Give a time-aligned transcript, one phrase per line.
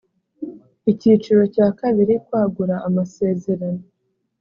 [0.91, 3.83] icyiciro cya kabiri ;kwagura amasezerano